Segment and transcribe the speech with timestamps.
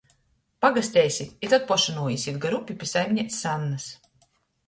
[0.65, 3.87] Pagasteisit i tod poši nūīsit gar upi pi saimineicys Annys.